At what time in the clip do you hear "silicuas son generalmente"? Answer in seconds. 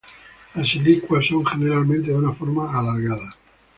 0.67-2.09